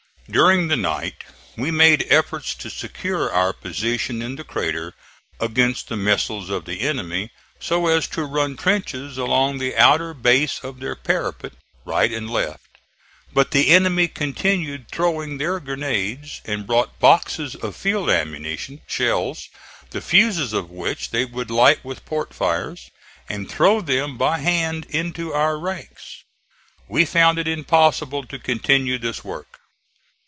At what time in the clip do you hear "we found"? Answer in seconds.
26.87-27.37